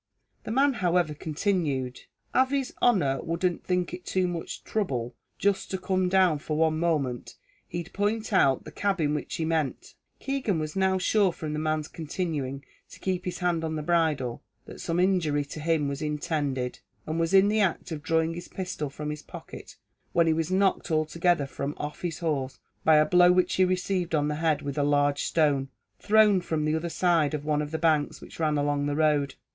[0.45, 1.99] The man, however, continued,
[2.33, 6.79] "av his honer wouldn't think it too much throuble jist to come down for one
[6.79, 7.35] moment,
[7.67, 11.87] he'd point out the cabin which he meant." Keegan was now sure from the man's
[11.87, 16.79] continuing to keep his hand on the bridle, that some injury to him was intended,
[17.05, 19.75] and was in the act of drawing his pistol from his pocket,
[20.13, 24.15] when he was knocked altogether from off his horse by a blow which he received
[24.15, 27.69] on the head with a large stone, thrown from the other side of one of
[27.69, 29.35] the banks which ran along the road.